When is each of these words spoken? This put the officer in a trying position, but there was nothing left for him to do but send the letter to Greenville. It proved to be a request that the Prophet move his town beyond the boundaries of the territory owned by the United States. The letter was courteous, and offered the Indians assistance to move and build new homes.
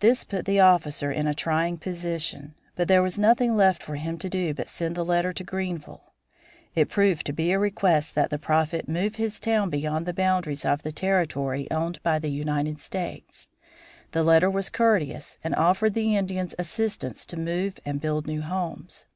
This 0.00 0.24
put 0.24 0.44
the 0.44 0.60
officer 0.60 1.10
in 1.10 1.26
a 1.26 1.32
trying 1.32 1.78
position, 1.78 2.54
but 2.76 2.86
there 2.86 3.02
was 3.02 3.18
nothing 3.18 3.56
left 3.56 3.82
for 3.82 3.94
him 3.94 4.18
to 4.18 4.28
do 4.28 4.52
but 4.52 4.68
send 4.68 4.94
the 4.94 5.06
letter 5.06 5.32
to 5.32 5.42
Greenville. 5.42 6.12
It 6.74 6.90
proved 6.90 7.24
to 7.24 7.32
be 7.32 7.50
a 7.50 7.58
request 7.58 8.14
that 8.14 8.28
the 8.28 8.36
Prophet 8.36 8.90
move 8.90 9.14
his 9.14 9.40
town 9.40 9.70
beyond 9.70 10.04
the 10.04 10.12
boundaries 10.12 10.66
of 10.66 10.82
the 10.82 10.92
territory 10.92 11.66
owned 11.70 12.02
by 12.02 12.18
the 12.18 12.30
United 12.30 12.78
States. 12.78 13.48
The 14.12 14.22
letter 14.22 14.50
was 14.50 14.68
courteous, 14.68 15.38
and 15.42 15.54
offered 15.54 15.94
the 15.94 16.14
Indians 16.14 16.54
assistance 16.58 17.24
to 17.24 17.40
move 17.40 17.78
and 17.86 18.02
build 18.02 18.26
new 18.26 18.42
homes. 18.42 19.06